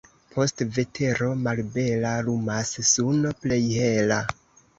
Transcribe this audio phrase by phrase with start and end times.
[0.35, 4.21] Post vetero malbela lumas suno plej hela.